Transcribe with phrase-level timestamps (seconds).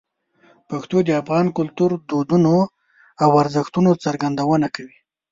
[0.69, 2.55] پښتو د افغان کلتور، دودونو
[3.23, 4.97] او ارزښتونو څرګندونه کوي.